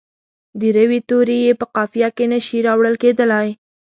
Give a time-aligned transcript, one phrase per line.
[0.59, 3.47] د روي توري یې په قافیه کې نه شي راوړل کیدلای.